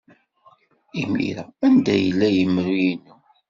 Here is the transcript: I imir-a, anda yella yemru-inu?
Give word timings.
I 0.99 1.01
imir-a, 1.01 1.43
anda 1.65 1.95
yella 2.03 2.27
yemru-inu? 2.35 3.15